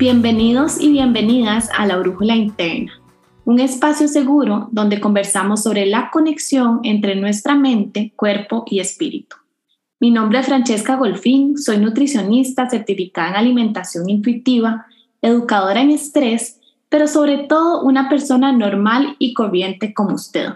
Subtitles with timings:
[0.00, 2.90] Bienvenidos y bienvenidas a La Brújula Interna,
[3.44, 9.36] un espacio seguro donde conversamos sobre la conexión entre nuestra mente, cuerpo y espíritu.
[10.00, 14.86] Mi nombre es Francesca Golfín, soy nutricionista certificada en alimentación intuitiva,
[15.20, 16.58] educadora en estrés,
[16.88, 20.48] pero sobre todo una persona normal y corriente como usted,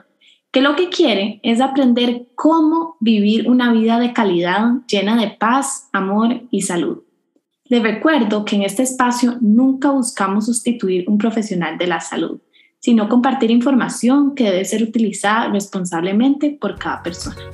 [0.52, 5.91] que lo que quiere es aprender cómo vivir una vida de calidad llena de paz,
[5.92, 7.03] amor y salud.
[7.74, 12.41] Les recuerdo que en este espacio nunca buscamos sustituir un profesional de la salud,
[12.78, 17.50] sino compartir información que debe ser utilizada responsablemente por cada persona.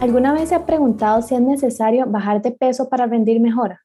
[0.00, 3.80] ¿Alguna vez se ha preguntado si es necesario bajar de peso para rendir mejor?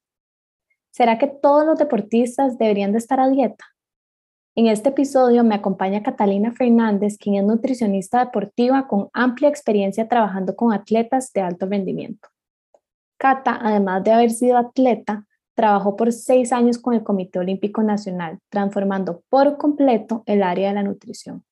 [0.91, 3.65] ¿Será que todos los deportistas deberían de estar a dieta?
[4.53, 10.55] En este episodio me acompaña Catalina Fernández, quien es nutricionista deportiva con amplia experiencia trabajando
[10.55, 12.29] con atletas de alto rendimiento.
[13.21, 18.39] Cata, además de haber sido atleta, trabajó por seis años con el Comité Olímpico Nacional,
[18.49, 21.43] transformando por completo el área de la nutrición.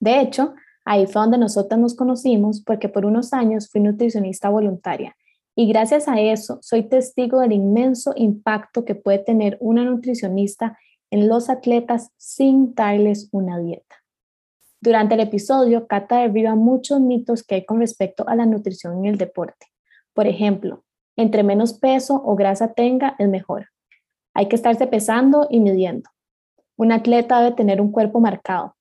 [0.00, 0.54] De hecho,
[0.86, 5.14] ahí fue donde nosotras nos conocimos porque por unos años fui nutricionista voluntaria
[5.54, 10.78] y gracias a eso soy testigo del inmenso impacto que puede tener una nutricionista
[11.10, 13.96] en los atletas sin darles una dieta.
[14.80, 19.04] Durante el episodio, Cata derriba muchos mitos que hay con respecto a la nutrición en
[19.04, 19.66] el deporte.
[20.14, 20.84] Por ejemplo,
[21.16, 23.68] entre menos peso o grasa tenga, es mejor.
[24.34, 26.08] Hay que estarse pesando y midiendo.
[26.76, 28.76] Un atleta debe tener un cuerpo marcado.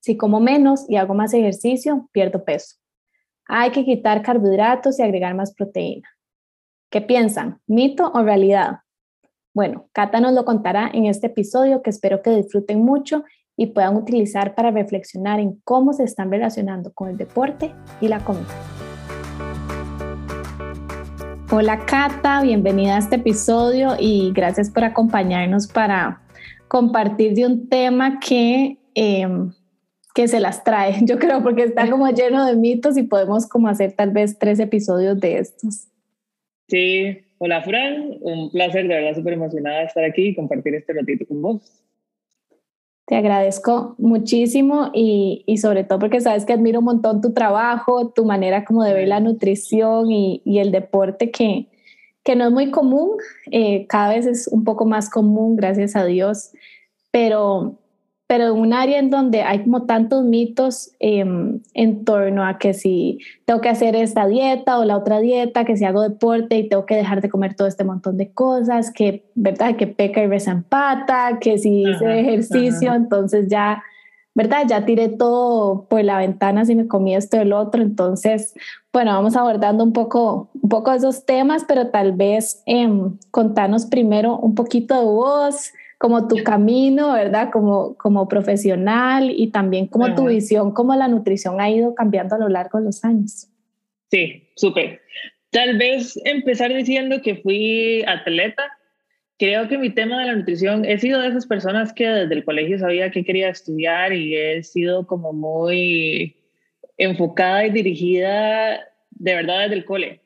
[0.00, 2.76] Si como menos y hago más ejercicio, pierdo peso.
[3.46, 6.08] Hay que quitar carbohidratos y agregar más proteína.
[6.90, 7.60] ¿Qué piensan?
[7.66, 8.78] ¿Mito o realidad?
[9.52, 13.24] Bueno, Cata nos lo contará en este episodio que espero que disfruten mucho
[13.56, 18.24] y puedan utilizar para reflexionar en cómo se están relacionando con el deporte y la
[18.24, 18.46] comida.
[21.52, 26.22] Hola Cata, bienvenida a este episodio y gracias por acompañarnos para
[26.68, 29.50] compartir de un tema que, em,
[30.14, 33.66] que se las trae, yo creo, porque está como lleno de mitos y podemos como
[33.66, 35.88] hacer tal vez tres episodios de estos.
[36.68, 40.92] Sí, hola Fran, un placer, de verdad súper emocionada de estar aquí y compartir este
[40.92, 41.82] ratito con vos.
[43.10, 48.10] Te agradezco muchísimo y, y, sobre todo porque sabes que admiro un montón tu trabajo,
[48.10, 51.66] tu manera como de ver la nutrición y, y el deporte que,
[52.22, 53.10] que, no es muy común,
[53.50, 56.52] eh, cada vez es un poco más común, gracias a Dios,
[57.10, 57.79] pero
[58.30, 62.74] pero en un área en donde hay como tantos mitos em, en torno a que
[62.74, 66.68] si tengo que hacer esta dieta o la otra dieta, que si hago deporte y
[66.68, 69.74] tengo que dejar de comer todo este montón de cosas, que, ¿verdad?
[69.74, 73.82] Que peca y resempata, que si hice ejercicio, entonces ya,
[74.32, 74.62] ¿verdad?
[74.68, 78.54] Ya tiré todo por la ventana si me comí esto o el otro, entonces,
[78.92, 82.88] bueno, vamos abordando un poco, un poco esos temas, pero tal vez eh,
[83.32, 87.50] contanos primero un poquito de vos, como tu camino, ¿verdad?
[87.52, 92.38] Como, como profesional y también como tu visión, cómo la nutrición ha ido cambiando a
[92.38, 93.50] lo largo de los años.
[94.10, 95.02] Sí, súper.
[95.50, 98.62] Tal vez empezar diciendo que fui atleta.
[99.38, 102.46] Creo que mi tema de la nutrición, he sido de esas personas que desde el
[102.46, 106.34] colegio sabía que quería estudiar y he sido como muy
[106.96, 108.80] enfocada y dirigida
[109.10, 110.22] de verdad desde el cole.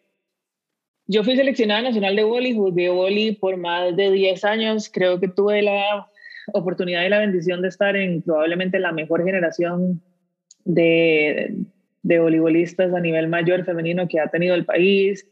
[1.07, 4.89] Yo fui seleccionada nacional de boli, jugué por más de 10 años.
[4.89, 6.09] Creo que tuve la
[6.53, 10.03] oportunidad y la bendición de estar en probablemente la mejor generación
[10.65, 11.57] de,
[12.03, 15.29] de voleibolistas a nivel mayor femenino que ha tenido el país.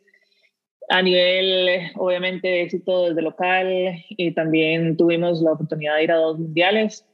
[0.90, 6.16] A nivel, obviamente, de éxito desde local y también tuvimos la oportunidad de ir a
[6.16, 7.06] dos mundiales.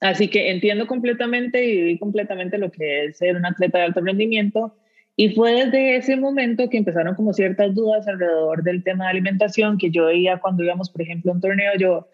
[0.00, 4.00] Así que entiendo completamente y viví completamente lo que es ser un atleta de alto
[4.00, 4.74] rendimiento
[5.16, 9.78] y fue desde ese momento que empezaron como ciertas dudas alrededor del tema de alimentación
[9.78, 12.08] que yo veía cuando íbamos, por ejemplo, a un torneo, yo,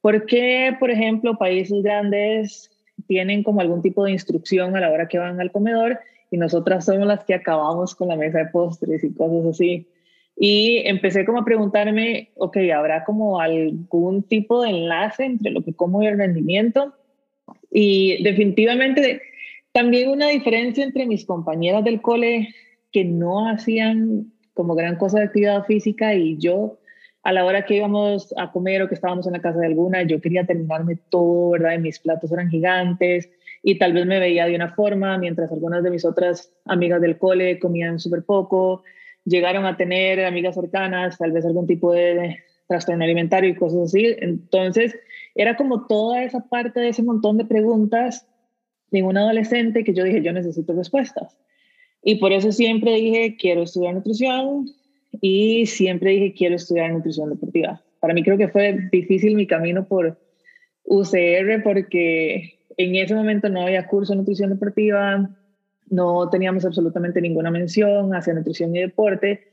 [0.00, 2.70] ¿por qué, por ejemplo, países grandes
[3.06, 5.98] tienen como algún tipo de instrucción a la hora que van al comedor
[6.30, 9.86] y nosotras somos las que acabamos con la mesa de postres y cosas así?
[10.38, 15.74] Y empecé como a preguntarme, ok, ¿habrá como algún tipo de enlace entre lo que
[15.74, 16.94] como y el rendimiento?
[17.70, 19.20] Y definitivamente
[19.76, 22.48] también una diferencia entre mis compañeras del cole
[22.90, 26.78] que no hacían como gran cosa de actividad física y yo
[27.22, 30.02] a la hora que íbamos a comer o que estábamos en la casa de alguna,
[30.04, 31.74] yo quería terminarme todo, ¿verdad?
[31.74, 33.28] Y mis platos eran gigantes
[33.62, 37.18] y tal vez me veía de una forma, mientras algunas de mis otras amigas del
[37.18, 38.82] cole comían súper poco,
[39.26, 44.16] llegaron a tener amigas cercanas, tal vez algún tipo de trastorno alimentario y cosas así.
[44.20, 44.98] Entonces,
[45.34, 48.26] era como toda esa parte de ese montón de preguntas
[48.90, 51.36] ningún adolescente que yo dije, yo necesito respuestas.
[52.02, 54.66] Y por eso siempre dije, quiero estudiar nutrición.
[55.20, 57.82] y siempre dije quiero estudiar nutrición deportiva.
[58.00, 60.18] Para mí creo que fue difícil mi camino por
[60.84, 65.30] UCR porque en ese momento no había curso de nutrición deportiva,
[65.88, 69.52] no teníamos absolutamente ninguna mención hacia nutrición y deporte.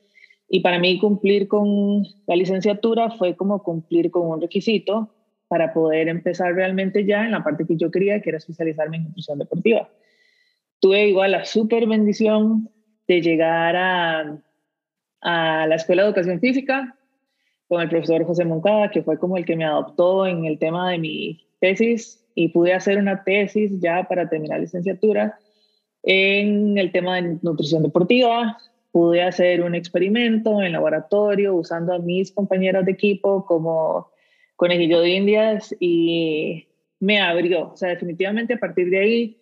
[0.50, 5.10] Y para mí cumplir con la licenciatura fue como cumplir con un requisito
[5.48, 9.04] para poder empezar realmente ya en la parte que yo quería, que era especializarme en
[9.04, 9.90] nutrición deportiva.
[10.80, 12.70] Tuve igual la super bendición
[13.08, 14.38] de llegar a,
[15.22, 16.98] la Escuela de Educación Física
[17.70, 20.92] con el profesor José Moncada, que fue como el que me adoptó en el tema
[20.92, 25.40] de mi tesis y pude hacer una tesis ya para terminar licenciatura
[26.04, 28.58] en el tema de nutrición deportiva.
[28.92, 34.13] Pude hacer un experimento en laboratorio usando a mis compañeras de equipo como
[34.56, 36.68] conejillo de indias y
[37.00, 39.38] me abrió, o sea, definitivamente a partir de ahí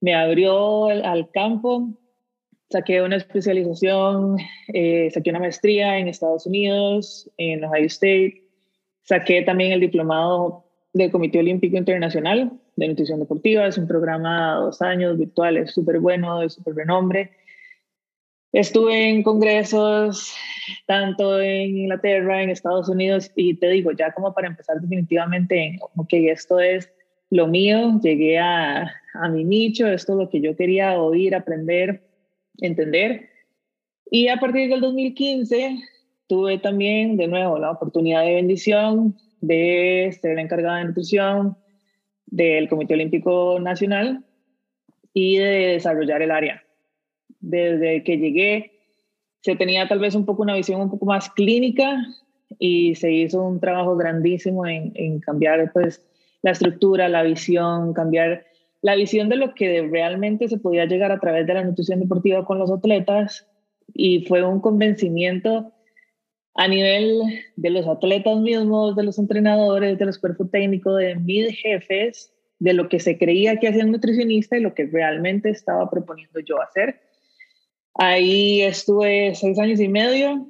[0.00, 1.88] me abrió al campo
[2.72, 4.38] saqué una especialización,
[4.72, 8.42] eh, saqué una maestría en Estados Unidos, en Ohio State,
[9.02, 14.62] saqué también el diplomado del Comité Olímpico Internacional de Nutrición Deportiva, es un programa de
[14.62, 17.30] dos años virtual, es súper bueno, de súper renombre.
[18.52, 20.34] Estuve en congresos
[20.86, 25.78] tanto en Inglaterra, en Estados Unidos, y te digo, ya como para empezar definitivamente en,
[25.96, 26.92] ok, esto es
[27.30, 32.02] lo mío, llegué a, a mi nicho, esto es lo que yo quería oír, aprender,
[32.58, 33.30] entender.
[34.10, 35.78] Y a partir del 2015
[36.26, 41.56] tuve también de nuevo la oportunidad de bendición de ser la encargada de nutrición
[42.26, 44.24] del Comité Olímpico Nacional
[45.14, 46.62] y de desarrollar el área.
[47.42, 48.72] Desde que llegué
[49.42, 51.96] se tenía tal vez un poco una visión un poco más clínica
[52.58, 56.00] y se hizo un trabajo grandísimo en, en cambiar pues
[56.42, 58.44] la estructura, la visión, cambiar
[58.82, 62.44] la visión de lo que realmente se podía llegar a través de la nutrición deportiva
[62.44, 63.46] con los atletas
[63.94, 65.72] y fue un convencimiento
[66.54, 67.20] a nivel
[67.56, 72.74] de los atletas mismos, de los entrenadores, de los cuerpos técnicos, de mis jefes, de
[72.74, 76.60] lo que se creía que hacía un nutricionista y lo que realmente estaba proponiendo yo
[76.60, 77.00] hacer.
[77.94, 80.48] Ahí estuve seis años y medio,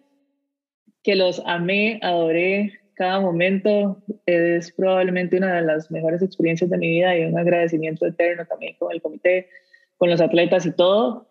[1.03, 6.89] que los amé, adoré, cada momento es probablemente una de las mejores experiencias de mi
[6.89, 9.49] vida y un agradecimiento eterno también con el comité,
[9.97, 11.27] con los atletas y todo.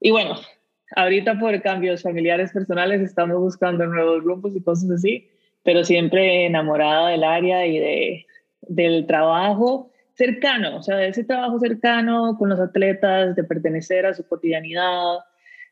[0.00, 0.34] Y bueno,
[0.96, 5.28] ahorita por cambios familiares personales estamos buscando nuevos grupos y cosas así,
[5.62, 8.26] pero siempre enamorada del área y de,
[8.62, 14.14] del trabajo cercano, o sea, de ese trabajo cercano con los atletas, de pertenecer a
[14.14, 15.18] su cotidianidad,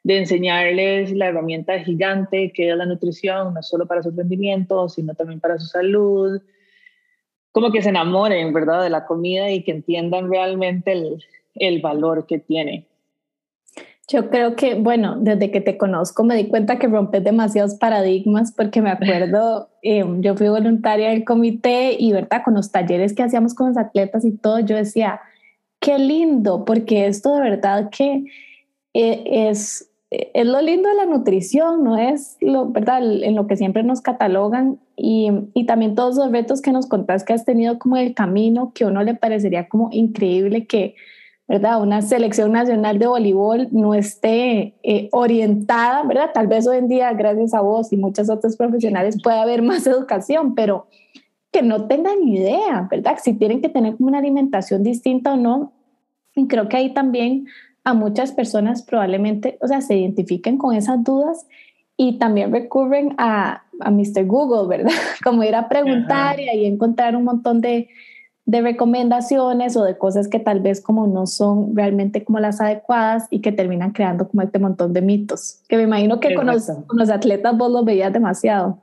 [0.03, 5.15] de enseñarles la herramienta gigante que es la nutrición, no solo para su rendimiento, sino
[5.15, 6.41] también para su salud.
[7.53, 11.25] Como que se enamoren, ¿verdad?, de la comida y que entiendan realmente el,
[11.55, 12.87] el valor que tiene.
[14.09, 18.53] Yo creo que, bueno, desde que te conozco me di cuenta que rompes demasiados paradigmas
[18.53, 22.43] porque me acuerdo, eh, yo fui voluntaria del comité y, ¿verdad?
[22.45, 25.21] Con los talleres que hacíamos con los atletas y todo, yo decía,
[25.79, 28.25] qué lindo, porque esto de verdad que
[28.95, 33.01] eh, es es lo lindo de la nutrición, no es lo, ¿verdad?
[33.23, 37.25] En lo que siempre nos catalogan y, y, también todos los retos que nos contás
[37.25, 40.97] que has tenido como el camino, que a uno le parecería como increíble que,
[41.47, 41.81] ¿verdad?
[41.81, 46.31] Una selección nacional de voleibol no esté eh, orientada, ¿verdad?
[46.35, 49.87] Tal vez hoy en día, gracias a vos y muchos otros profesionales, pueda haber más
[49.87, 50.89] educación, pero
[51.53, 53.19] que no tengan idea, ¿verdad?
[53.23, 55.73] Si tienen que tener como una alimentación distinta o no.
[56.35, 57.47] Y creo que ahí también
[57.85, 61.47] a muchas personas probablemente, o sea, se identifiquen con esas dudas
[61.97, 64.25] y también recurren a, a Mr.
[64.27, 64.93] Google, ¿verdad?
[65.25, 67.89] Como ir a preguntar y ahí encontrar un montón de,
[68.47, 73.29] de recomendaciones o de cosas que tal vez como no son realmente como las adecuadas
[73.31, 76.67] y que terminan creando como este montón de mitos, que me imagino que con los,
[76.87, 78.81] con los, atletas vos los veías demasiado.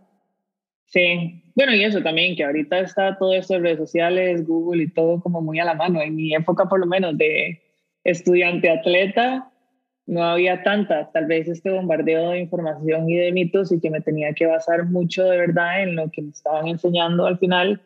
[0.85, 4.87] Sí, bueno, y eso también, que ahorita está todo esto de redes sociales, Google y
[4.89, 7.61] todo como muy a la mano, en mi época por lo menos de
[8.07, 9.51] estudiante atleta,
[10.05, 13.99] no había tanta, tal vez este bombardeo de información y de mitos y que me
[13.99, 17.81] tenía que basar mucho de verdad en lo que me estaban enseñando al final,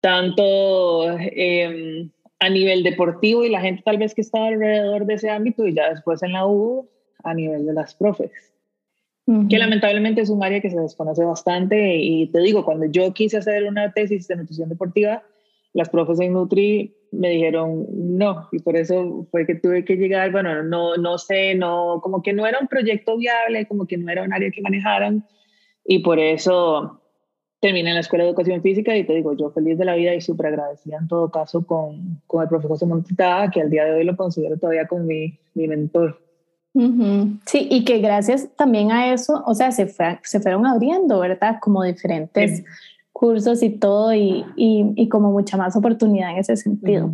[0.00, 5.28] tanto em, a nivel deportivo y la gente tal vez que estaba alrededor de ese
[5.28, 6.88] ámbito y ya después en la U
[7.22, 8.32] a nivel de las profes.
[9.48, 13.36] que lamentablemente es un área que se desconoce bastante y te digo, cuando yo quise
[13.36, 15.22] hacer una tesis de nutrición deportiva,
[15.74, 20.32] las profes en Nutri me dijeron no, y por eso fue que tuve que llegar,
[20.32, 24.10] bueno, no, no sé, no, como que no era un proyecto viable, como que no
[24.10, 25.24] era un área que manejaran,
[25.84, 27.00] y por eso
[27.60, 30.14] terminé en la Escuela de Educación Física y te digo, yo feliz de la vida
[30.14, 33.92] y súper agradecida en todo caso con, con el profesor Montita, que al día de
[33.92, 36.18] hoy lo considero todavía como mi, mi mentor.
[37.44, 41.58] Sí, y que gracias también a eso, o sea, se, se fueron abriendo, ¿verdad?
[41.60, 42.64] Como diferentes
[43.12, 47.12] cursos y todo, y, y, como mucha más oportunidad en ese sentido.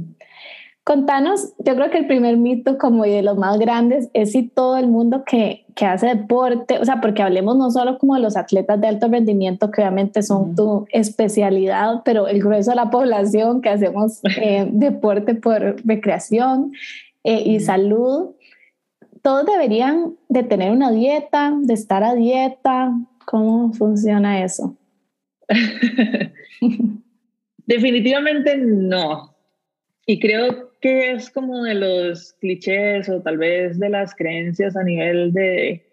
[0.84, 4.78] Contanos, yo creo que el primer mito como de los más grandes es si todo
[4.78, 8.38] el mundo que, que, hace deporte, o sea, porque hablemos no solo como de los
[8.38, 13.60] atletas de alto rendimiento, que obviamente son tu especialidad, pero el grueso de la población
[13.60, 16.72] que hacemos eh, deporte por recreación
[17.22, 18.30] eh, y salud,
[19.20, 22.94] todos deberían de tener una dieta, de estar a dieta.
[23.26, 24.74] ¿Cómo funciona eso?
[27.66, 29.34] Definitivamente no.
[30.06, 34.84] Y creo que es como de los clichés o tal vez de las creencias a
[34.84, 35.84] nivel de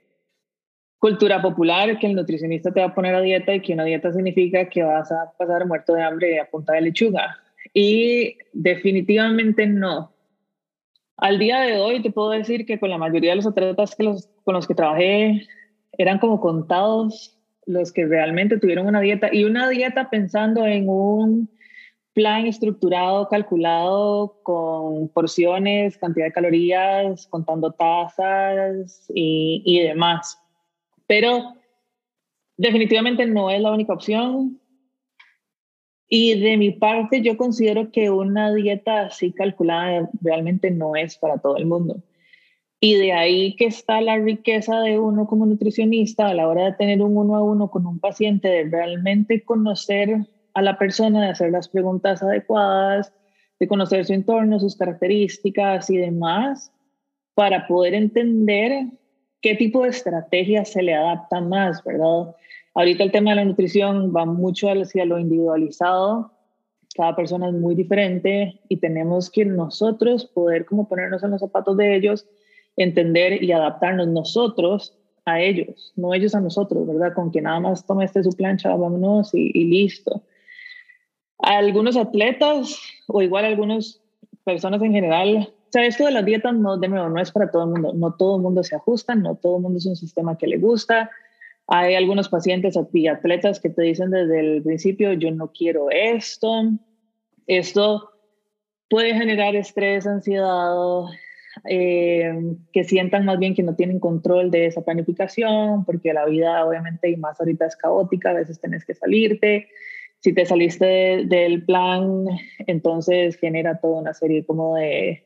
[0.99, 4.11] cultura popular que el nutricionista te va a poner a dieta y que una dieta
[4.11, 7.37] significa que vas a pasar muerto de hambre a punta de lechuga.
[7.73, 10.13] Y definitivamente no.
[11.17, 14.03] Al día de hoy te puedo decir que con la mayoría de los atletas que
[14.03, 15.47] los, con los que trabajé
[15.97, 17.34] eran como contados
[17.65, 21.49] los que realmente tuvieron una dieta y una dieta pensando en un
[22.13, 30.39] plan estructurado, calculado con porciones, cantidad de calorías, contando tazas y, y demás.
[31.07, 31.55] Pero
[32.57, 34.59] definitivamente no es la única opción.
[36.07, 41.39] Y de mi parte, yo considero que una dieta así calculada realmente no es para
[41.39, 42.01] todo el mundo.
[42.85, 46.73] Y de ahí que está la riqueza de uno como nutricionista a la hora de
[46.73, 51.29] tener un uno a uno con un paciente, de realmente conocer a la persona, de
[51.29, 53.11] hacer las preguntas adecuadas,
[53.59, 56.71] de conocer su entorno, sus características y demás,
[57.33, 58.85] para poder entender
[59.41, 62.35] qué tipo de estrategia se le adapta más, ¿verdad?
[62.75, 66.33] Ahorita el tema de la nutrición va mucho hacia lo individualizado.
[66.95, 71.77] Cada persona es muy diferente y tenemos que nosotros poder como ponernos en los zapatos
[71.77, 72.27] de ellos,
[72.77, 77.13] entender y adaptarnos nosotros a ellos, no ellos a nosotros, ¿verdad?
[77.13, 80.23] Con que nada más tome este su plancha, vámonos y, y listo.
[81.39, 84.01] Algunos atletas o igual algunas
[84.43, 87.49] personas en general, o sea, esto de las dietas no, de nuevo, no es para
[87.49, 89.95] todo el mundo, no todo el mundo se ajusta, no todo el mundo es un
[89.95, 91.09] sistema que le gusta,
[91.67, 96.63] hay algunos pacientes y atletas que te dicen desde el principio, yo no quiero esto.
[97.47, 98.11] Esto
[98.89, 100.75] puede generar estrés, ansiedad,
[101.67, 102.33] eh,
[102.71, 107.09] que sientan más bien que no tienen control de esa planificación, porque la vida obviamente
[107.09, 109.67] y más ahorita es caótica, a veces tenés que salirte.
[110.19, 112.25] Si te saliste del plan,
[112.67, 115.23] entonces genera toda una serie como de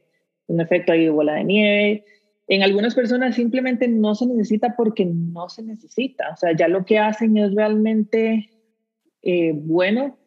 [0.47, 2.05] un efecto ahí de bola de nieve
[2.49, 6.31] en algunas personas simplemente no se necesita porque no se necesita.
[6.33, 8.49] O sea, ya lo que hacen es realmente
[9.21, 10.17] eh, bueno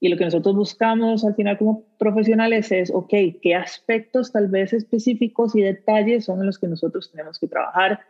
[0.00, 3.12] y lo que nosotros buscamos al final como profesionales es, ok,
[3.42, 8.00] ¿qué aspectos tal vez específicos y detalles son los que nosotros tenemos que trabajar?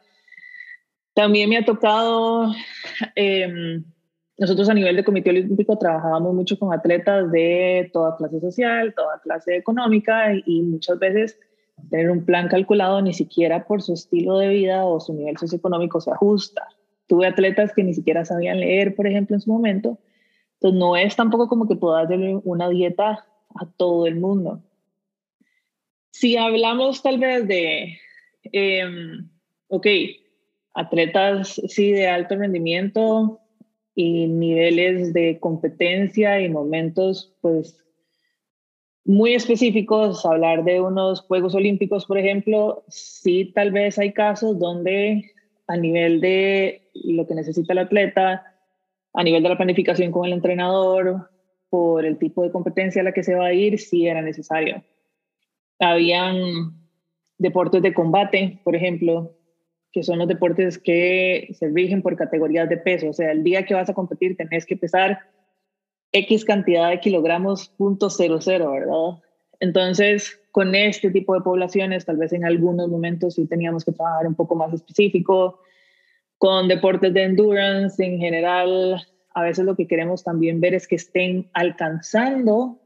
[1.14, 2.52] También me ha tocado,
[3.14, 3.84] em,
[4.36, 9.20] nosotros a nivel de Comité Olímpico trabajábamos mucho con atletas de toda clase social, toda
[9.20, 11.38] clase económica y muchas veces
[11.90, 16.00] tener un plan calculado ni siquiera por su estilo de vida o su nivel socioeconómico
[16.00, 16.68] se ajusta.
[17.06, 19.98] Tuve atletas que ni siquiera sabían leer, por ejemplo, en su momento.
[20.60, 24.62] Entonces, no es tampoco como que puedas darle una dieta a todo el mundo.
[26.10, 27.96] Si hablamos tal vez de,
[29.68, 29.86] ok,
[30.74, 33.40] atletas sí de alto rendimiento
[33.94, 37.84] y niveles de competencia y momentos pues
[39.04, 45.32] muy específicos, hablar de unos Juegos Olímpicos, por ejemplo, sí tal vez hay casos donde
[45.66, 48.57] a nivel de lo que necesita el atleta,
[49.14, 51.30] a nivel de la planificación con el entrenador,
[51.70, 54.82] por el tipo de competencia a la que se va a ir, sí era necesario.
[55.78, 56.74] Habían
[57.36, 59.36] deportes de combate, por ejemplo,
[59.92, 63.10] que son los deportes que se rigen por categorías de peso.
[63.10, 65.20] O sea, el día que vas a competir tenés que pesar
[66.12, 69.22] X cantidad de kilogramos punto cero cero, ¿verdad?
[69.60, 74.26] Entonces, con este tipo de poblaciones, tal vez en algunos momentos sí teníamos que trabajar
[74.26, 75.60] un poco más específico.
[76.38, 80.96] Con deportes de endurance en general, a veces lo que queremos también ver es que
[80.96, 82.80] estén alcanzando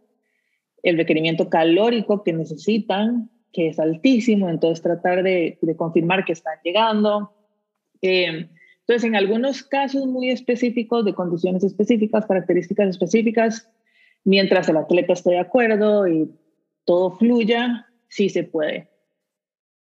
[0.82, 7.32] el requerimiento calórico que necesitan, que es altísimo, entonces tratar de, confirmar que están llegando.
[8.00, 8.49] Eh,
[8.80, 13.71] entonces, en algunos casos muy específicos, de condiciones específicas, características específicas,
[14.25, 16.30] mientras el atleta esté de acuerdo y
[16.85, 18.91] todo fluya, sí se puede.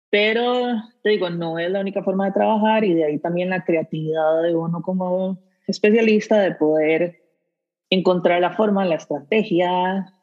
[0.09, 3.63] Pero, te digo, no es la única forma de trabajar y de ahí también la
[3.63, 5.37] creatividad de uno como
[5.67, 7.21] especialista de poder
[7.89, 10.13] encontrar la forma, la estrategia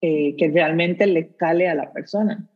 [0.00, 2.48] eh, que realmente le cale a la persona.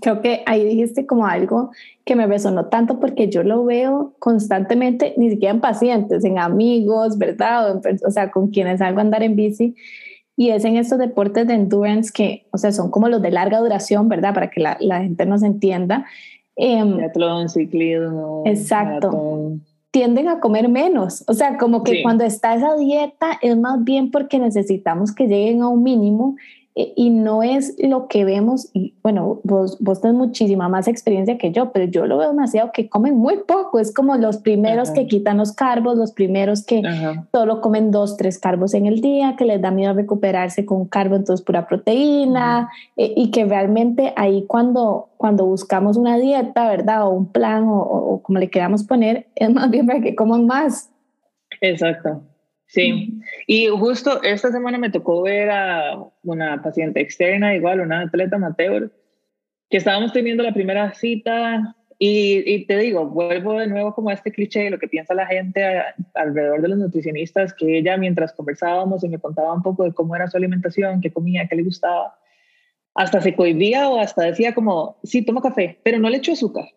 [0.00, 1.70] Creo que ahí dijiste como algo
[2.04, 7.18] que me resonó tanto porque yo lo veo constantemente, ni siquiera en pacientes, en amigos,
[7.18, 7.76] ¿verdad?
[7.76, 9.76] O, o sea, con quienes salgo a andar en bici.
[10.40, 13.58] Y es en estos deportes de endurance que, o sea, son como los de larga
[13.58, 14.32] duración, ¿verdad?
[14.32, 16.06] Para que la, la gente nos entienda.
[16.54, 16.80] Eh,
[17.48, 18.44] ciclismo.
[18.46, 19.58] Exacto.
[19.90, 21.24] Tienden a comer menos.
[21.26, 25.60] O sea, como que cuando está esa dieta es más bien porque necesitamos que lleguen
[25.62, 26.36] a un mínimo
[26.94, 31.50] y no es lo que vemos, y bueno, vos, vos tenés muchísima más experiencia que
[31.50, 35.08] yo, pero yo lo veo demasiado que comen muy poco, es como los primeros que
[35.08, 36.82] quitan los carbos, los primeros que
[37.32, 41.16] solo comen dos, tres carbos en el día, que les da miedo recuperarse con carbo,
[41.16, 47.08] entonces pura proteína, eh, y que realmente ahí cuando, cuando buscamos una dieta, ¿verdad?
[47.08, 50.46] O un plan, o, o como le queramos poner, es más bien para que coman
[50.46, 50.90] más.
[51.60, 52.22] Exacto.
[52.68, 58.36] Sí, y justo esta semana me tocó ver a una paciente externa, igual una atleta
[58.36, 58.92] amateur,
[59.70, 64.30] que estábamos teniendo la primera cita y, te digo, vuelvo de nuevo como a este
[64.30, 65.64] cliché de lo que piensa la gente
[66.14, 70.14] alrededor de los nutricionistas, que ella mientras conversábamos y me contaba un poco de cómo
[70.14, 72.18] era su alimentación, qué comía, qué le gustaba,
[72.94, 76.68] hasta se cohibía o hasta decía como, sí, tomo café, pero no le echo azúcar.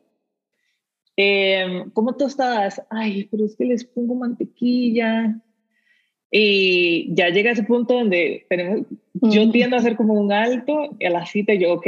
[1.18, 2.82] Eh, ¿Cómo tostadas?
[2.90, 5.36] Ay, pero es que les pongo mantequilla,
[6.32, 11.06] y ya llega ese punto donde tenemos, yo tiendo a hacer como un alto y
[11.06, 11.88] a la cita yo, ok,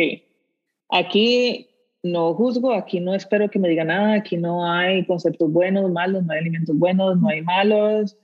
[0.89, 1.69] aquí
[2.03, 6.25] no juzgo, aquí no espero que me diga nada, aquí no hay conceptos buenos, malos,
[6.25, 8.17] no hay alimentos buenos, no hay malos.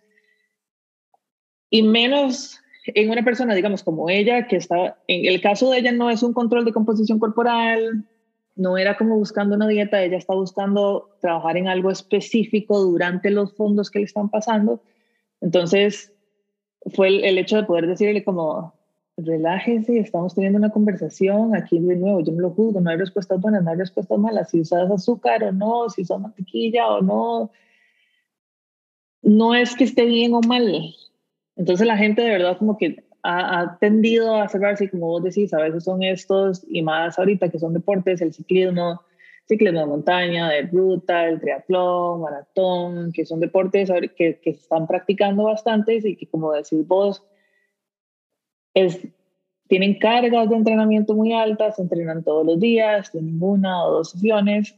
[1.69, 5.93] Y menos en una persona, digamos, como ella, que estaba, en el caso de ella
[5.93, 8.05] no es un control de composición corporal,
[8.57, 13.55] no era como buscando una dieta, ella está buscando trabajar en algo específico durante los
[13.55, 14.81] fondos que le están pasando
[15.41, 16.13] entonces,
[16.93, 18.73] fue el, hecho de poder decirle como,
[19.17, 23.39] relájese, estamos teniendo una conversación aquí de nuevo, yo me lo juzgo, no hay respuestas
[23.39, 27.51] buenas, no hay respuestas malas, si usas azúcar o no, si usas mantequilla o no,
[29.21, 30.95] no es que esté bien o mal.
[31.55, 35.53] Entonces la gente de verdad como que ha, ha tendido a cerrarse, como vos decís,
[35.53, 39.01] a veces son estos, y más ahorita que son deportes, el ciclismo,
[39.49, 45.45] ciclismo de montaña, de ruta, el triatlón, maratón, que son deportes que, que están practicando
[45.45, 47.23] bastantes y que, como decís vos,
[48.75, 49.07] es,
[49.67, 54.75] tienen cargas de entrenamiento muy altas, entrenan todos los días, tienen una o dos sesiones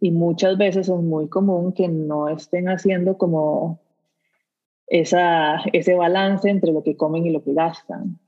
[0.00, 3.80] y muchas veces es muy común que no estén haciendo como
[4.86, 8.18] esa, ese balance entre lo que comen y lo que gastan.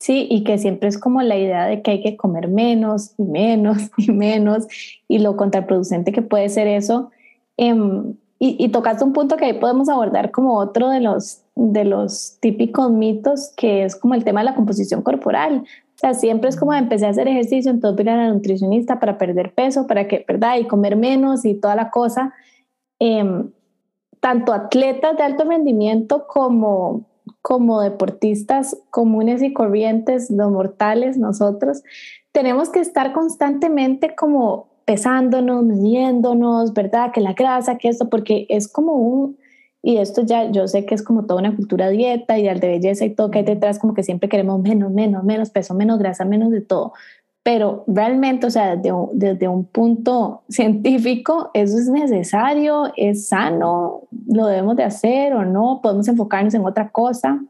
[0.00, 3.22] Sí, y que siempre es como la idea de que hay que comer menos y
[3.22, 4.66] menos y menos
[5.08, 7.10] y lo contraproducente que puede ser eso.
[7.58, 11.84] Em, y, y, tocaste un punto que ahí podemos abordar como otro de los, de
[11.84, 15.64] los típicos mitos, que es como el tema de la composición corporal.
[15.96, 19.18] O sea, siempre es como empecé a hacer ejercicio, entonces voy a la nutricionista para
[19.18, 20.56] perder peso, para que, ¿verdad?
[20.58, 22.32] Y comer menos y toda la cosa.
[22.98, 23.50] Em,
[24.20, 27.09] tanto atletas de alto rendimiento como
[27.42, 31.82] como deportistas comunes y corrientes, los mortales, nosotros,
[32.32, 37.12] tenemos que estar constantemente como pesándonos, midiéndonos, ¿verdad?
[37.12, 39.36] Que la grasa, que esto, porque es como un,
[39.82, 42.68] y esto ya yo sé que es como toda una cultura dieta y al de
[42.68, 45.98] belleza y todo que hay detrás, como que siempre queremos menos, menos, menos peso, menos
[45.98, 46.92] grasa, menos de todo.
[47.42, 54.46] Pero realmente, o sea, desde, desde un punto científico, eso es necesario, es sano, lo
[54.46, 57.40] debemos de hacer o no, podemos enfocarnos en otra cosa.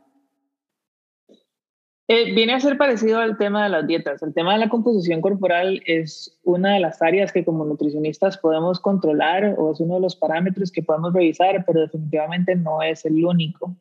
[2.12, 4.20] Eh, viene a ser parecido al tema de las dietas.
[4.20, 8.80] El tema de la composición corporal es una de las áreas que como nutricionistas podemos
[8.80, 13.24] controlar o es uno de los parámetros que podemos revisar, pero definitivamente no es el
[13.24, 13.76] único.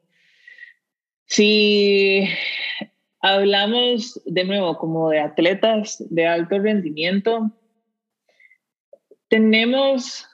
[1.25, 2.29] Si
[3.21, 7.51] hablamos de nuevo como de atletas de alto rendimiento,
[9.27, 10.27] tenemos,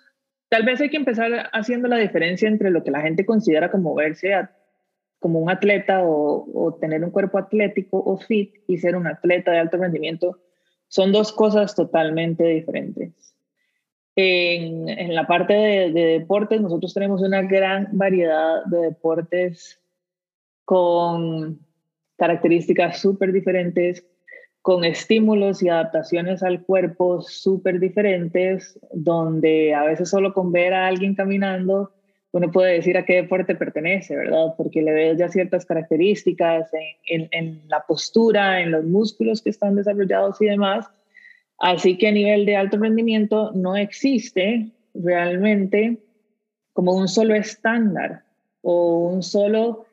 [0.49, 3.93] tal vez hay que empezar haciendo la diferencia entre lo que la gente considera como
[3.95, 4.33] verse
[5.19, 9.59] como un atleta o, tener un cuerpo atlético o fit y ser un atleta de
[9.59, 10.39] alto rendimiento.
[10.87, 13.35] Son dos cosas totalmente diferentes.
[14.15, 19.81] En, la parte de deportes, nosotros tenemos una gran variedad de deportes
[20.63, 21.59] con
[22.17, 24.05] características súper diferentes,
[24.61, 30.87] con estímulos y adaptaciones al cuerpo súper diferentes, donde a veces solo con ver a
[30.87, 31.91] alguien caminando
[32.35, 34.55] uno puede decir a qué deporte pertenece, ¿verdad?
[34.57, 36.69] Porque le ves ya ciertas características
[37.07, 40.85] en, en, la postura, en los músculos que están desarrollados y demás.
[41.59, 45.97] Así que a nivel de alto rendimiento no existe realmente
[46.73, 48.23] como un solo estándar
[48.61, 49.85] o un solo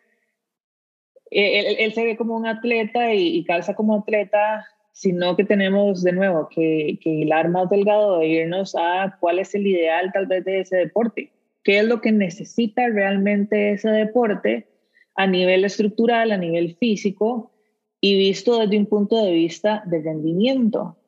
[1.33, 6.13] eh, él, se ve como un atleta y, calza como atleta sino que tenemos de
[6.13, 10.45] nuevo que, que hilar más delgado e irnos a cuál es el ideal tal vez
[10.45, 11.33] de ese deporte,
[11.65, 14.69] qué es lo que necesita realmente ese deporte
[15.15, 17.53] a nivel estructural, a nivel físico
[18.01, 20.99] y visto desde un punto de vista de rendimiento.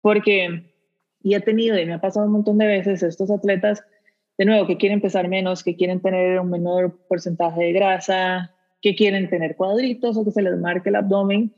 [0.00, 0.72] Porque,
[1.22, 3.84] y he tenido, y me ha pasado un montón de veces, estos atletas,
[4.38, 8.94] de nuevo, que quieren pesar menos, que quieren tener un menor porcentaje de grasa, que
[8.94, 11.54] quieren tener cuadritos o que se les marque el abdomen.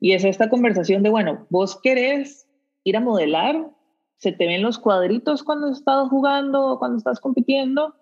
[0.00, 2.48] Y es esta conversación de, bueno, vos querés
[2.84, 3.70] ir a modelar,
[4.18, 7.94] se te ven los cuadritos cuando estás jugando o cuando estás compitiendo,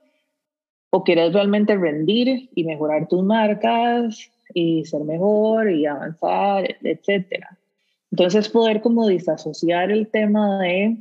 [0.91, 7.59] o quieres realmente rendir y mejorar tus marcas y ser mejor y avanzar, etcétera.
[8.11, 10.97] Entonces poder como disasociar el tema de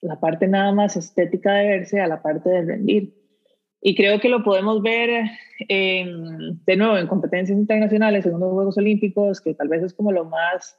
[0.00, 3.23] la parte nada más estética de verse a la parte de rendir.
[3.86, 5.30] Y creo que lo podemos ver
[5.68, 10.10] en, de nuevo en competencias internacionales, en los Juegos Olímpicos, que tal vez es como
[10.10, 10.78] lo más,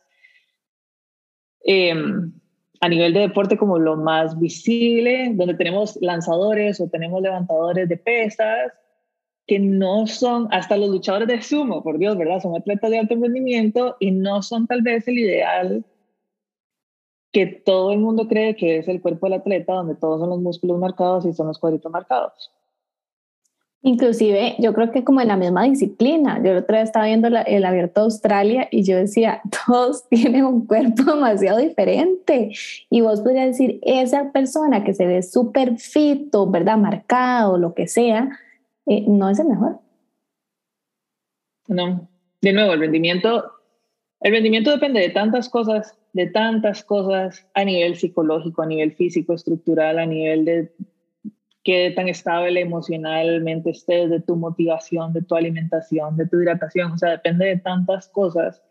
[1.66, 1.94] eh,
[2.82, 7.98] a nivel de deporte, como lo más visible, donde tenemos lanzadores o tenemos levantadores de
[7.98, 8.74] pesas,
[9.46, 12.42] que no son, hasta los luchadores de sumo, por Dios, ¿verdad?
[12.42, 15.86] Son atletas de alto rendimiento y no son tal vez el ideal
[17.32, 20.40] que todo el mundo cree que es el cuerpo del atleta, donde todos son los
[20.40, 22.52] músculos marcados y son los cuadritos marcados.
[23.82, 27.28] Inclusive, yo creo que como en la misma disciplina, yo la otra vez estaba viendo
[27.28, 32.52] el abierto de Australia y yo decía, todos tienen un cuerpo demasiado diferente.
[32.90, 36.78] Y vos podrías decir, esa persona que se ve súper fito, ¿verdad?
[36.78, 38.30] Marcado, lo que sea,
[38.88, 39.80] eh, no es el mejor.
[41.68, 42.08] No,
[42.42, 43.44] de nuevo, el rendimiento,
[44.22, 49.34] el rendimiento depende de tantas cosas, de tantas cosas a nivel psicológico, a nivel físico,
[49.34, 50.72] estructural, a nivel de
[51.66, 56.98] qué tan estable emocionalmente estés, de tu motivación, de tu alimentación, de tu hidratación, o
[56.98, 58.62] sea, depende de tantas cosas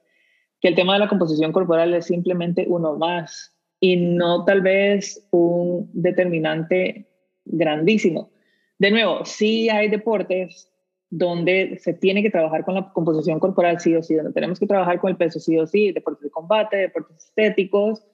[0.60, 5.26] que el tema de la composición corporal es simplemente uno más y no tal vez
[5.32, 7.06] un determinante
[7.44, 8.30] grandísimo.
[8.78, 10.70] De nuevo, sí hay deportes
[11.10, 14.66] donde se tiene que trabajar con la composición corporal sí o sí, donde tenemos que
[14.66, 18.06] trabajar con el peso sí o sí, deportes de combate, deportes estéticos,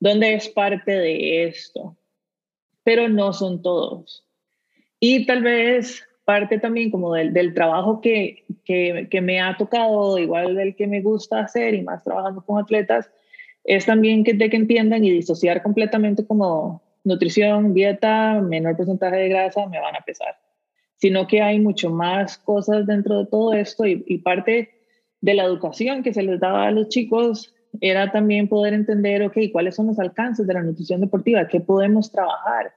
[0.00, 1.96] donde es parte de esto,
[2.82, 4.23] pero no son todos.
[5.00, 10.18] Y tal vez parte también como del, del trabajo que, que, que, me ha tocado,
[10.18, 13.10] igual del que me gusta hacer y más trabajando con atletas,
[13.64, 19.28] es también que, de que entiendan y disociar completamente como nutrición, dieta, menor porcentaje de
[19.28, 20.38] grasa, me van a pesar.
[20.96, 24.70] Sino que hay mucho más cosas dentro de todo esto y, y parte
[25.20, 29.36] de la educación que se les daba a los chicos era también poder entender, ok,
[29.52, 32.72] cuáles son los alcances de la nutrición deportiva, qué podemos trabajar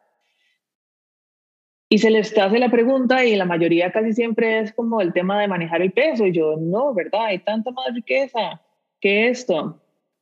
[1.90, 5.40] y se les hace la pregunta y la mayoría casi siempre es como el tema
[5.40, 6.26] de manejar el peso.
[6.26, 7.26] Y yo, no, ¿verdad?
[7.28, 8.62] Hay tanta más riqueza
[9.00, 9.80] que esto.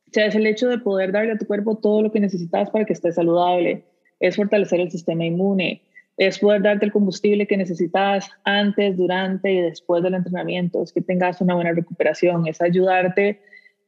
[0.08, 2.70] O sea, es el hecho de poder darle a tu cuerpo todo lo que necesitas
[2.70, 3.84] para que esté saludable.
[4.20, 5.82] Es fortalecer el sistema inmune.
[6.18, 10.84] Es poder darte el combustible que necesitas antes, durante y después del entrenamiento.
[10.84, 12.48] Es que tengas una buena recuperación.
[12.48, 13.42] Es ayudarte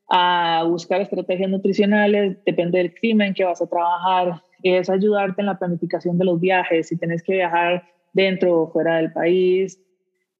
[0.10, 2.44] a buscar estrategias nutricionales.
[2.44, 6.40] Depende del clima en que vas a trabajar es ayudarte en la planificación de los
[6.40, 9.80] viajes, si tenés que viajar dentro o fuera del país,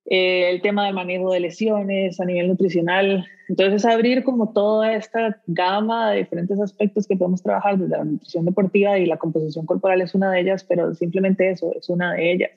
[0.10, 3.26] eh, el tema del manejo de lesiones a nivel nutricional.
[3.50, 8.46] Entonces, abrir como toda esta gama de diferentes aspectos que podemos trabajar desde la nutrición
[8.46, 12.32] deportiva y la composición corporal es una de ellas, pero simplemente eso es una de
[12.32, 12.52] ellas.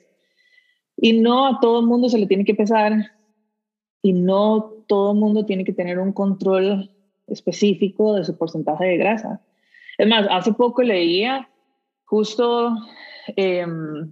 [0.95, 2.93] Y no a todo el mundo se le tiene que pesar
[4.01, 6.89] y no todo el mundo tiene que tener un control
[7.27, 9.41] específico de su porcentaje de grasa.
[9.97, 11.49] Es más, hace poco leía
[12.11, 12.75] justo
[13.37, 14.11] em,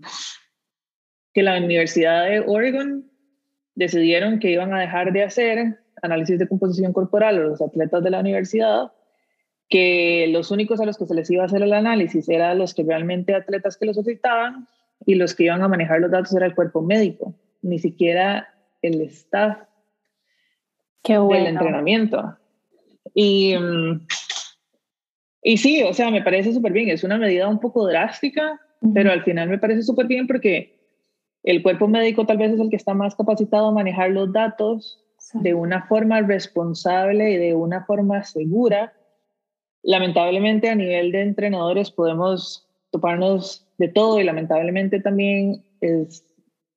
[1.33, 3.12] que la Universidad de Oregon
[3.75, 8.09] decidieron que iban a dejar de hacer análisis de composición corporal a los atletas de
[8.09, 8.93] la universidad,
[9.67, 12.73] que los únicos a los que se les iba a hacer el análisis eran los
[12.73, 14.65] que realmente atletas que los afectaban
[15.05, 18.47] y los que iban a manejar los datos era el cuerpo médico, ni siquiera
[18.81, 19.57] el staff
[21.03, 22.38] Qué del entrenamiento.
[23.13, 24.07] Y em,
[25.41, 26.89] y sí, o sea, me parece súper bien.
[26.89, 28.60] Es una medida un poco drástica,
[28.93, 30.80] pero al final me parece súper bien porque
[31.43, 35.04] el cuerpo médico tal vez es el que está más capacitado a manejar los datos
[35.34, 38.93] de una forma responsable y de una forma segura.
[39.84, 46.25] Lamentablemente a nivel de entrenadores podemos toparnos de todo y lamentablemente también es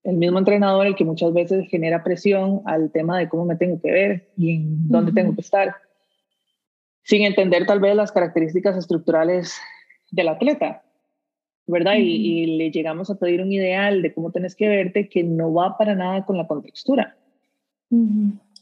[0.05, 3.81] el mismo entrenador el que muchas veces genera presión al tema de cómo me tengo
[3.81, 5.75] que ver y en dónde tengo que estar
[7.02, 9.56] sin entender tal vez las características estructurales
[10.10, 10.82] del atleta,
[11.66, 11.94] ¿verdad?
[11.98, 15.76] Y, le llegamos a pedir un ideal de cómo tenés que verte que no va
[15.76, 17.16] para nada con la contextura.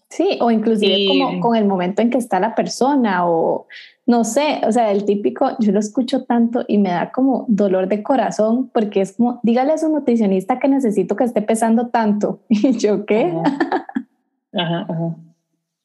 [0.09, 3.68] Sí, o inclusive como con el momento en que está la persona o
[4.07, 7.87] no sé, o sea, el típico, yo lo escucho tanto y me da como dolor
[7.87, 12.40] de corazón porque es como, dígale a su nutricionista que necesito que esté pesando tanto.
[12.48, 13.33] Y yo, ¿qué?
[14.53, 15.16] Ajá, ajá.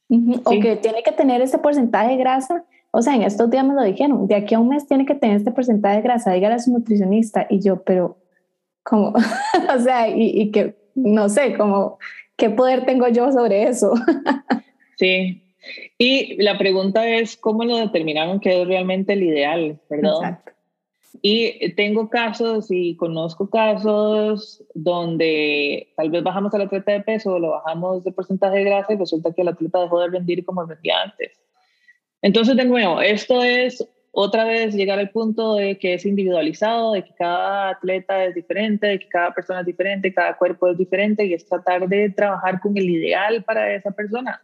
[0.10, 2.64] O que tiene que tener ese porcentaje de grasa.
[2.92, 5.16] O sea, en estos días me lo dijeron, de aquí a un mes tiene que
[5.16, 7.46] tener este porcentaje de grasa, dígale a su nutricionista.
[7.50, 8.18] Y yo, pero,
[8.84, 9.14] ¿cómo?
[9.76, 11.98] o sea, y, y que, no sé, como,
[12.38, 13.94] ¿qué poder tengo yo sobre eso?
[14.98, 15.42] sí,
[15.98, 20.40] y la pregunta es, ¿cómo lo determinaron que es realmente el ideal, verdad?
[21.22, 27.40] Y tengo casos y conozco casos donde tal vez bajamos a la atleta de peso
[27.40, 30.66] lo bajamos de porcentaje de grasa y resulta que la atleta dejó de rendir como
[30.66, 31.40] rendía antes.
[32.22, 37.04] Entonces, de nuevo, esto es otra vez llegar al punto de que es individualizado, de
[37.04, 41.26] que cada atleta es diferente, de que cada persona es diferente, cada cuerpo es diferente
[41.26, 44.42] y es tratar de trabajar con el ideal para esa persona.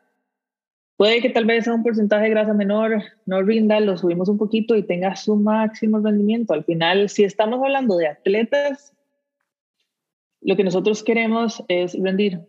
[1.02, 4.38] Puede que tal vez a un porcentaje de grasa menor no rinda, lo subimos un
[4.38, 6.54] poquito y tenga su máximo rendimiento.
[6.54, 8.94] Al final, si estamos hablando de atletas,
[10.42, 12.42] lo que nosotros queremos es rendir,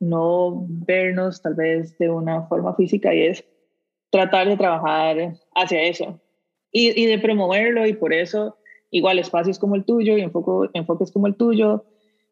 [0.00, 3.44] no vernos tal vez de una forma física y es
[4.10, 6.20] tratar de trabajar hacia eso
[6.72, 8.58] y, y de promoverlo y por eso
[8.90, 11.84] igual espacios como el tuyo y enfoques como el tuyo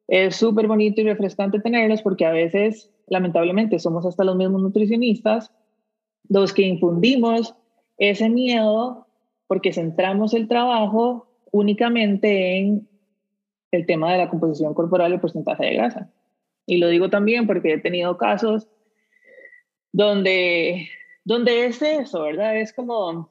[0.09, 5.53] es súper bonito y refrescante tenerlos porque a veces lamentablemente somos hasta los mismos nutricionistas
[6.29, 7.55] los que infundimos
[7.99, 9.07] ese miedo
[9.47, 12.89] porque centramos el trabajo únicamente en
[13.71, 16.11] el tema de la composición corporal y el porcentaje de grasa.
[16.67, 18.69] Y lo digo también porque he tenido casos
[19.93, 20.89] donde,
[21.25, 22.59] donde es eso, ¿verdad?
[22.59, 23.31] Es como,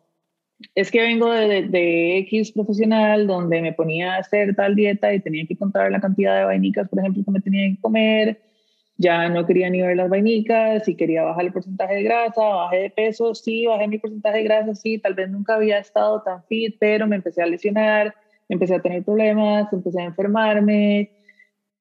[0.74, 5.20] es que vengo de, de, X profesional donde me ponía a hacer tal dieta y
[5.20, 8.42] tenía que contar la cantidad de vainicas, por ejemplo, que me tenía que comer
[8.98, 12.78] ya no quería ni ver las vainicas, si quería bajar el porcentaje de grasa, bajé
[12.78, 16.44] de peso, sí, bajé mi porcentaje de grasa, sí, tal vez nunca había estado tan
[16.46, 18.16] fit, pero me empecé a lesionar,
[18.48, 21.12] empecé a tener problemas, empecé a enfermarme,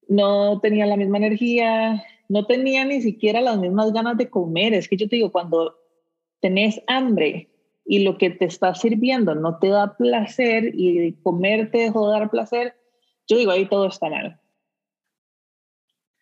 [0.07, 4.73] no tenía la misma energía, no tenía ni siquiera las mismas ganas de comer.
[4.73, 5.75] Es que yo te digo, cuando
[6.41, 7.49] tenés hambre
[7.85, 12.19] y lo que te está sirviendo no te da placer y comer te dejó de
[12.19, 12.75] dar placer,
[13.27, 14.39] yo digo, ahí todo está mal.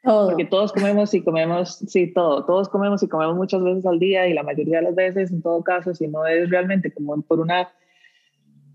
[0.04, 4.28] Porque todos comemos y comemos, sí, todo, todos comemos y comemos muchas veces al día
[4.28, 7.39] y la mayoría de las veces, en todo caso, si no es realmente como por
[7.39, 7.72] una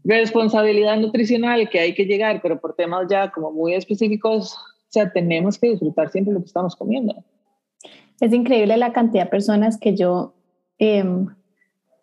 [0.05, 5.13] responsabilidad nutricional que hay que llegar, pero por temas ya como muy específicos, o sea,
[5.13, 7.15] tenemos que disfrutar siempre lo que estamos comiendo.
[8.21, 10.33] Es increíble la cantidad de personas que yo,
[10.79, 11.27] em,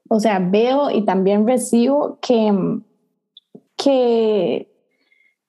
[0.08, 2.54] o sea, veo y también recibo que,
[3.76, 4.75] que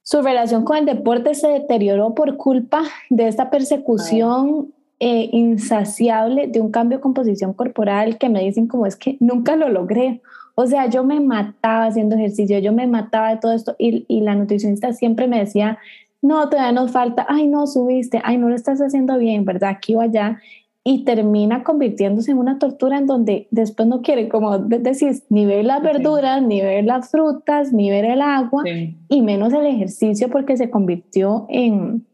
[0.08, 6.60] su relación con el deporte se deterioró por culpa de esta persecución eh, insaciable de
[6.60, 10.22] un cambio de composición corporal que me dicen como es que nunca lo logré.
[10.54, 14.20] O sea, yo me mataba haciendo ejercicio, yo me mataba de todo esto y, y
[14.20, 15.80] la nutricionista siempre me decía,
[16.22, 19.70] no, todavía nos falta, ay, no subiste, ay, no lo estás haciendo bien, ¿verdad?
[19.70, 20.40] Aquí o allá
[20.88, 25.64] y termina convirtiéndose en una tortura en donde después no quiere, como decís, ni ver
[25.64, 28.62] las verduras, ni ver las frutas, ni ver el agua,
[29.08, 32.06] y menos el ejercicio porque se convirtió en,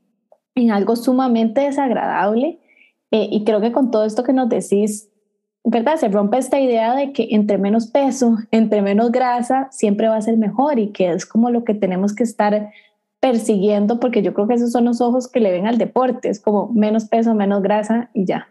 [0.55, 2.61] en algo sumamente desagradable.
[3.11, 5.11] Eh, y creo que con todo esto que nos decís,
[5.65, 5.97] ¿verdad?
[5.97, 10.23] Se rompe esta idea de que entre menos peso, entre menos grasa, siempre va a
[10.23, 12.71] ser mejor y que es como lo que tenemos que estar
[13.21, 16.41] persiguiendo, porque yo creo que esos son los ojos que le ven al deporte, es
[16.41, 18.49] como menos peso, menos grasa y ya.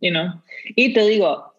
[0.00, 0.42] Y no.
[0.74, 1.52] Y te digo,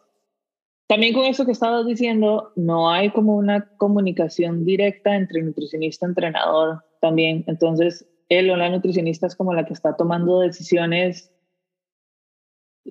[0.87, 6.09] también con eso que estabas diciendo, no hay como una comunicación directa entre nutricionista y
[6.09, 7.43] entrenador también.
[7.47, 11.31] Entonces, él o la nutricionista es como la que está tomando decisiones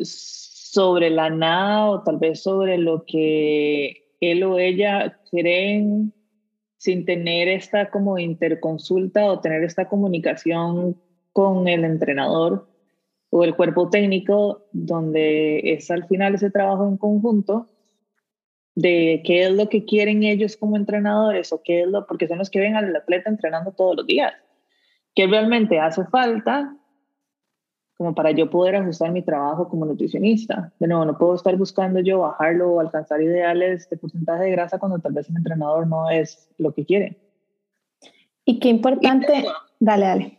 [0.03, 6.13] sobre la nada o tal vez sobre lo que él o ella creen
[6.77, 11.01] sin tener esta como interconsulta o tener esta comunicación
[11.33, 12.69] con el entrenador
[13.31, 17.67] o el cuerpo técnico, donde es al final ese trabajo en conjunto
[18.75, 22.39] de qué es lo que quieren ellos como entrenadores o qué es lo, porque son
[22.39, 24.35] los que ven al atleta entrenando todos los días,
[25.15, 26.77] qué realmente hace falta
[27.97, 30.71] como para yo poder ajustar mi trabajo como nutricionista.
[30.79, 34.79] De nuevo, no puedo estar buscando yo bajarlo o alcanzar ideales de porcentaje de grasa
[34.79, 37.17] cuando tal vez el entrenador no es lo que quiere.
[38.45, 39.47] Y qué importante,
[39.81, 40.39] dale, dale.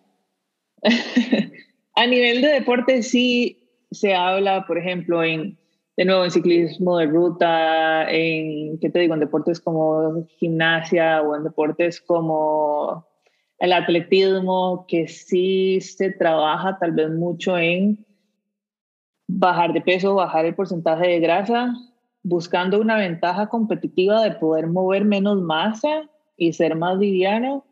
[1.98, 3.58] A nivel de deporte sí
[3.90, 5.58] se habla, por ejemplo, en,
[5.98, 9.16] de nuevo en ciclismo de ruta, en, ¿qué te digo?
[9.16, 13.04] En deportes como gimnasia o en deportes como
[13.58, 18.06] el atletismo, que sí se trabaja tal vez mucho en
[19.28, 21.74] bajar de peso, bajar el porcentaje de grasa,
[22.22, 26.08] buscando una ventaja competitiva de poder mover menos masa
[26.38, 27.66] y ser más liviano,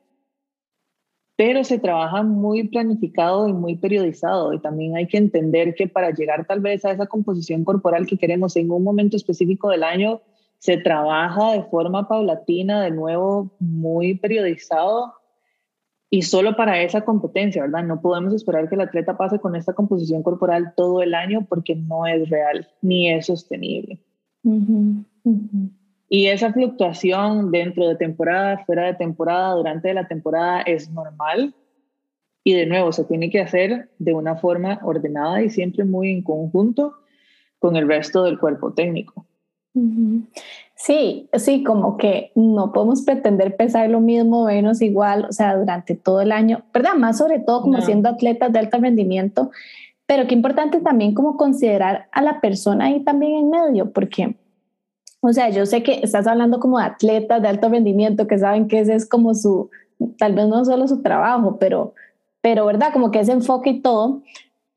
[1.35, 6.11] pero se trabaja muy planificado y muy periodizado y también hay que entender que para
[6.11, 10.21] llegar tal vez a esa composición corporal que queremos en un momento específico del año,
[10.59, 15.13] se trabaja de forma paulatina, de nuevo muy periodizado
[16.09, 17.83] y solo para esa competencia, ¿verdad?
[17.83, 21.75] No podemos esperar que el atleta pase con esta composición corporal todo el año porque
[21.75, 23.99] no es real ni es sostenible.
[26.07, 31.53] Y esa fluctuación dentro de temporada, fuera de temporada, durante la temporada es normal.
[32.43, 36.21] Y de nuevo, se tiene que hacer de una forma ordenada y siempre muy en
[36.21, 36.93] conjunto
[37.57, 39.25] con el resto del cuerpo técnico.
[40.75, 45.95] Sí, sí, como que no podemos pretender pesar lo mismo, menos igual, o sea, durante
[45.95, 46.93] todo el año, ¿verdad?
[46.95, 49.51] Más sobre todo como siendo atletas de alto rendimiento,
[50.05, 54.37] pero qué importante también como considerar a la persona ahí también en medio, porque,
[55.29, 58.67] o sea, yo sé que estás hablando como de atletas de alto rendimiento que saben
[58.67, 59.69] que ese es como su,
[60.17, 61.93] tal vez no solo su trabajo, pero,
[62.41, 62.93] pero, ¿verdad?
[62.93, 64.21] Como que ese enfoque y todo,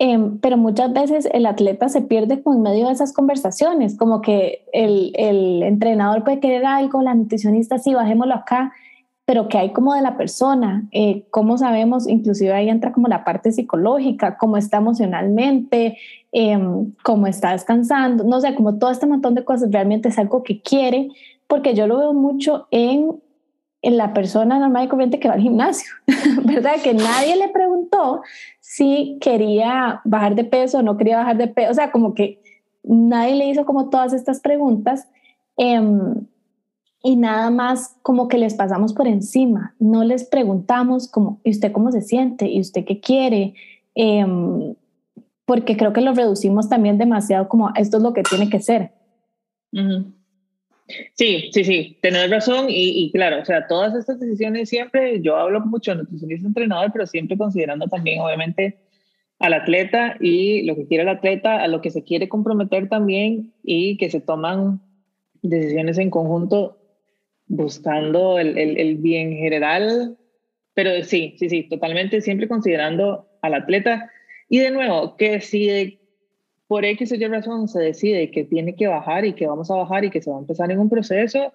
[0.01, 4.65] Em, pero muchas veces el atleta se pierde con medio de esas conversaciones, como que
[4.73, 8.73] el, el, entrenador puede querer algo, la nutricionista sí, bajémoslo acá,
[9.25, 13.25] pero que hay como de la persona, eh, cómo sabemos, inclusive ahí entra como la
[13.25, 15.99] parte psicológica, cómo está emocionalmente,
[16.33, 16.59] eh,
[17.03, 20.61] cómo está descansando, no sé, como todo este montón de cosas realmente es algo que
[20.61, 21.09] quiere,
[21.47, 23.21] porque yo lo veo mucho en
[23.83, 25.91] en la persona normal y corriente que va al gimnasio,
[26.45, 26.75] ¿verdad?
[26.83, 28.23] Que nadie le preguntó
[28.61, 32.41] si quería bajar de peso o no quería bajar de peso, o sea, como que
[32.83, 35.09] nadie le hizo como todas estas preguntas
[35.57, 36.15] em,
[37.03, 41.71] y nada más como que les pasamos por encima, no les preguntamos como, ¿y usted
[41.71, 42.49] cómo se siente?
[42.49, 43.55] ¿Y usted qué quiere?
[43.95, 44.75] Em,
[45.49, 48.91] porque creo que lo reducimos también demasiado como, esto es lo que tiene que ser.
[51.15, 55.63] Sí, sí, sí, tenés razón y, claro, o sea, todas estas decisiones siempre, yo hablo
[55.63, 58.77] mucho de nutricionista entrenador, pero siempre considerando también obviamente
[59.39, 63.55] al atleta y lo que quiere el atleta, a lo que se quiere comprometer también
[63.63, 64.83] y que se toman
[65.41, 66.77] decisiones en conjunto
[67.47, 70.19] buscando el, bien general,
[70.75, 74.11] pero sí, sí, sí, totalmente siempre considerando al atleta.
[74.49, 75.99] Y de nuevo, que si
[76.67, 79.77] por X o Y razón se decide que tiene que bajar y que vamos a
[79.77, 81.53] bajar y que se va a empezar en un proceso,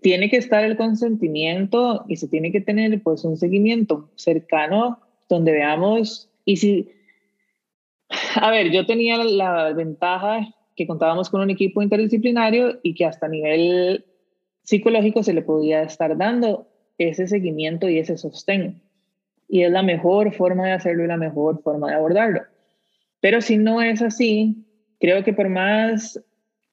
[0.00, 5.52] tiene que estar el consentimiento y se tiene que tener pues un seguimiento cercano donde
[5.52, 6.88] veamos y si
[8.34, 13.26] a ver, yo tenía la ventaja que contábamos con un equipo interdisciplinario y que hasta
[13.26, 14.04] a nivel
[14.62, 16.68] psicológico se le podía estar dando
[16.98, 18.80] ese seguimiento y ese sostén.
[19.52, 22.40] Y es la mejor forma de hacerlo y la mejor forma de abordarlo.
[23.20, 24.64] Pero si no es así,
[24.98, 26.18] creo que por más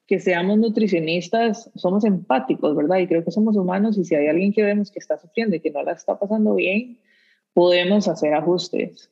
[0.08, 3.00] que seamos nutricionistas, somos empáticos, ¿verdad?
[3.00, 5.60] Y creo que somos humanos y si hay alguien que vemos que está sufriendo y
[5.60, 7.02] que no la está pasando bien,
[7.52, 9.12] podemos hacer ajustes.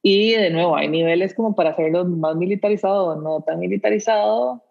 [0.00, 4.62] Y de nuevo, hay niveles como para hacerlo más militarizado o no tan militarizado.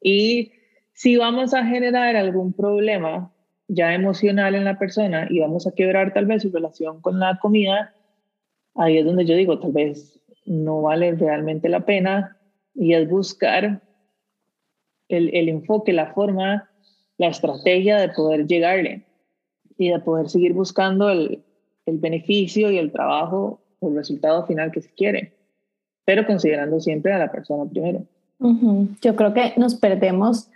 [0.00, 0.50] Y
[0.92, 3.31] si vamos a generar algún problema
[3.72, 7.38] ya emocional en la persona y vamos a quebrar tal vez su relación con la
[7.38, 7.94] comida,
[8.74, 12.36] ahí es donde yo digo, tal vez no vale realmente la pena
[12.74, 13.80] y es buscar
[15.08, 16.70] el, el enfoque, la forma,
[17.18, 19.06] la estrategia de poder llegarle
[19.78, 21.42] y de poder seguir buscando el,
[21.86, 25.32] el beneficio y el trabajo el resultado final que se quiere,
[26.04, 28.04] pero considerando siempre a la persona primero.
[29.00, 30.50] Yo creo que nos perdemos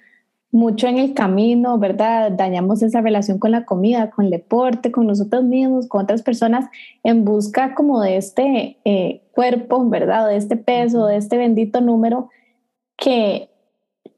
[0.57, 2.33] mucho en el camino, ¿verdad?
[2.33, 6.65] Dañamos esa relación con la comida, con el deporte, con nosotros mismos, con otras personas,
[7.05, 10.29] en busca como de este eh, cuerpo, ¿verdad?
[10.29, 12.31] De este peso, de este bendito número
[12.97, 13.51] que,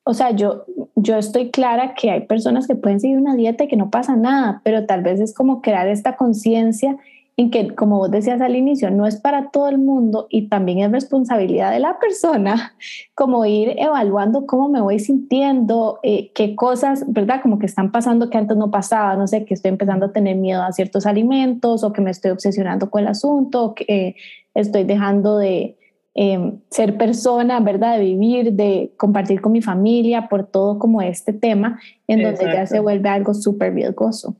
[0.05, 3.69] o sea, yo, yo estoy clara que hay personas que pueden seguir una dieta y
[3.69, 6.97] que no pasa nada, pero tal vez es como crear esta conciencia
[7.39, 10.81] en que, como vos decías al inicio, no es para todo el mundo y también
[10.81, 12.75] es responsabilidad de la persona
[13.15, 17.41] como ir evaluando cómo me voy sintiendo, eh, qué cosas, ¿verdad?
[17.41, 20.35] Como que están pasando que antes no pasaba, no sé, que estoy empezando a tener
[20.35, 24.17] miedo a ciertos alimentos o que me estoy obsesionando con el asunto, o que eh,
[24.55, 25.77] estoy dejando de
[26.15, 27.99] em, ser persona, ¿verdad?
[27.99, 32.67] De vivir, de compartir con mi familia por todo como este tema, en donde ya
[32.67, 34.35] se vuelve algo súper riesgoso.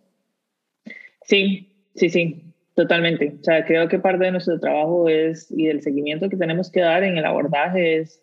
[1.23, 2.48] Sí, sí, sí,
[2.79, 3.35] Totalmente.
[3.41, 6.79] O sea, creo que parte de nuestro trabajo es, y del seguimiento que tenemos que
[6.79, 8.23] dar en el abordaje es,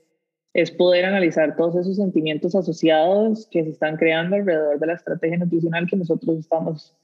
[0.53, 5.39] es poder analizar todos esos sentimientos asociados que se están creando alrededor de la estrategia
[5.39, 6.95] nutricional que nosotros estamos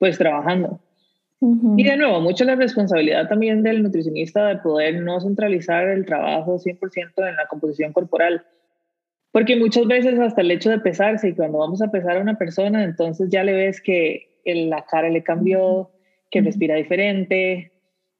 [0.00, 0.80] pues trabajando.
[1.76, 6.58] Y de nuevo, mucho la responsabilidad también del nutricionista de poder no centralizar el trabajo
[6.58, 8.44] 100% en la composición corporal.
[9.30, 12.36] Porque muchas veces hasta el hecho de pesarse y cuando vamos a pesar a una
[12.36, 15.92] persona, entonces ya le ves que la cara le cambió,
[16.30, 17.72] que respira diferente,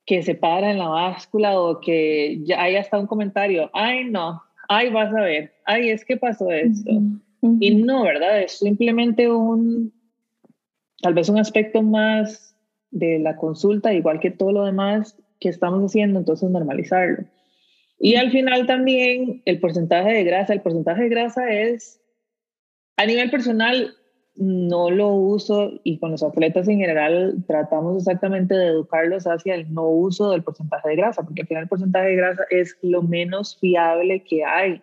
[0.06, 4.42] que se para en la báscula o que ya hay hasta un comentario, ay no,
[4.68, 6.90] ay vas a ver, ay es que pasó esto.
[7.61, 8.42] Y no, ¿verdad?
[8.42, 9.92] Es simplemente un,
[11.02, 12.56] tal vez un aspecto más
[12.90, 17.24] de la consulta, igual que todo lo demás que estamos haciendo, entonces normalizarlo.
[18.00, 22.00] Y al final también el porcentaje de grasa, el porcentaje de grasa es,
[22.96, 23.94] a nivel personal,
[24.39, 29.72] no lo uso y con los atletas en general tratamos exactamente de educarlos hacia el
[29.72, 33.03] no uso del porcentaje de grasa, porque al final el porcentaje de grasa es lo
[33.03, 34.80] menos fiable que hay.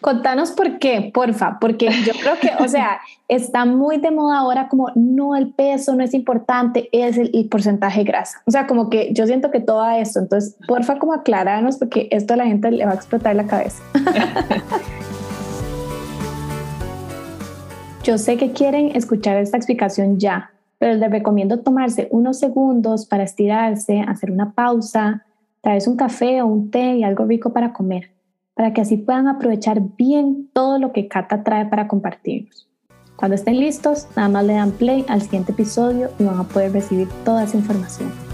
[0.00, 2.98] Contanos por qué, porfa, porque yo creo que, o sea,
[3.28, 7.48] está muy de moda ahora como no, el peso no es importante, es el, el,
[7.48, 8.42] porcentaje de grasa.
[8.46, 12.34] O sea, como que yo siento que todo esto, entonces, porfa, como aclararnos, porque esto
[12.34, 13.82] a la gente le va a explotar la cabeza.
[18.06, 23.24] Yo sé que quieren escuchar esta explicación ya, pero les recomiendo tomarse unos segundos para
[23.24, 25.24] estirarse, hacer una pausa,
[25.60, 28.12] traerse un café o un té y algo rico para comer,
[28.54, 32.68] para que así puedan aprovechar bien todo lo que Cata trae para compartirnos.
[33.16, 36.70] Cuando estén listos, nada más le dan play al siguiente episodio y van a poder
[36.72, 38.25] recibir toda esa información.